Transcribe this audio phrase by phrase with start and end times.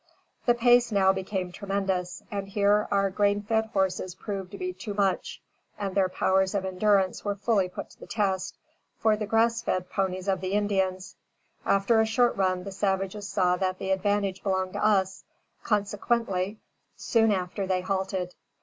[0.47, 4.95] The pace now became tremendous; and here our grain fed horses proved to be too
[4.95, 5.39] much
[5.77, 8.57] (and their powers of endurance were fully put to the test),
[8.97, 11.17] for the grass fed ponies of the Indians.
[11.67, 15.23] After a short run, the savages saw that the advantage belonged to us,
[15.63, 16.57] consequently
[16.97, 18.33] soon after they halted.